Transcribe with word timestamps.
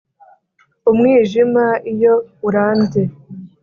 umwijima 0.89 1.65
iyo 1.91 2.13
urambye 2.47 3.01